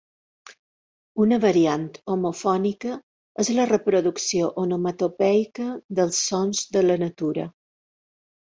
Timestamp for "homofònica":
2.13-2.95